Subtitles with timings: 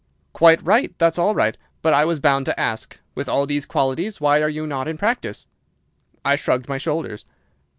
[0.33, 0.97] "'Quite right!
[0.97, 1.55] That's all right!
[1.83, 2.99] But I was bound to ask.
[3.13, 5.45] With all these qualities, why are you not in practice?'
[6.25, 7.23] "I shrugged my shoulders.